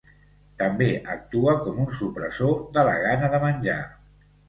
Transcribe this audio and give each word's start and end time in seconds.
També 0.61 0.87
actua 1.17 1.55
com 1.67 1.83
un 1.85 1.93
supressor 1.99 2.59
de 2.79 2.89
la 2.91 2.99
gana 3.09 3.33
de 3.37 3.47
menjar. 3.49 3.81